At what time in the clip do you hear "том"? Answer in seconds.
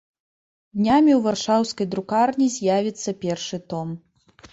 3.75-3.93